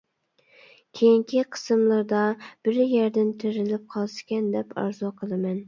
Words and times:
كېيىنكى 0.99 1.43
قىسىملىرىدا 1.57 2.23
بىر 2.69 2.81
يەردىن 2.95 3.31
تېرىلىپ 3.45 3.87
قالسىكەن 3.95 4.51
دەپ 4.59 4.77
ئارزۇ 4.85 5.17
قىلىمەن. 5.25 5.57